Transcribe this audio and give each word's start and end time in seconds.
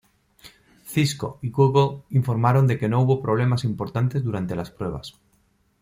Cisco 0.87 1.37
y 1.43 1.51
Google 1.51 2.01
informaron 2.09 2.65
de 2.65 2.79
que 2.79 2.89
no 2.89 3.01
hubo 3.01 3.21
problemas 3.21 3.63
importantes 3.63 4.23
durante 4.23 4.55
las 4.55 4.71
pruebas. 4.71 5.13